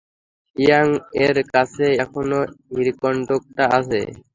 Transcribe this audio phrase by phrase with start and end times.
[0.55, 2.39] ইয়াং-এর কাছে এখনও
[2.73, 3.99] হীরকখন্ডটা আছে!